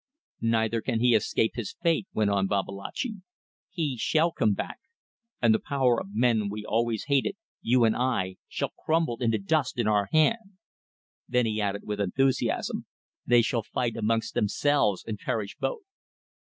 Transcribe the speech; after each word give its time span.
"Neither 0.41 0.81
can 0.81 0.99
he 0.99 1.13
escape 1.13 1.51
his 1.53 1.75
fate," 1.83 2.07
went 2.11 2.31
on 2.31 2.47
Babalatchi. 2.47 3.21
"He 3.69 3.97
shall 3.97 4.31
come 4.31 4.53
back, 4.55 4.79
and 5.39 5.53
the 5.53 5.59
power 5.59 6.01
of 6.01 6.15
men 6.15 6.49
we 6.49 6.65
always 6.65 7.03
hated, 7.03 7.35
you 7.61 7.83
and 7.83 7.95
I, 7.95 8.37
shall 8.47 8.73
crumble 8.83 9.17
into 9.19 9.37
dust 9.37 9.77
in 9.77 9.85
our 9.87 10.07
hand." 10.11 10.57
Then 11.29 11.45
he 11.45 11.61
added 11.61 11.83
with 11.85 12.01
enthusiasm, 12.01 12.87
"They 13.27 13.43
shall 13.43 13.61
fight 13.61 13.95
amongst 13.95 14.33
themselves 14.33 15.03
and 15.05 15.19
perish 15.19 15.55
both." 15.59 15.83